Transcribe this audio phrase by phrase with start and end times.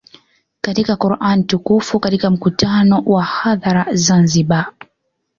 [0.61, 4.73] katika Quran Tukufu Katika mkutano wa hadhara Zanzibar